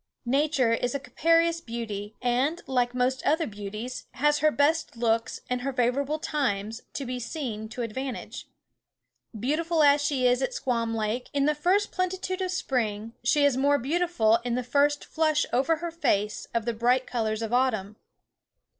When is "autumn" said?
17.53-17.95